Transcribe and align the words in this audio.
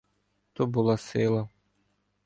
То 0.53 0.67
була 0.67 0.97
сила. 0.97 1.49